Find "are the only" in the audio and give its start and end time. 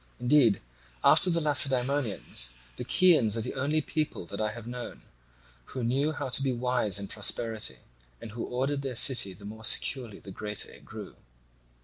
3.37-3.81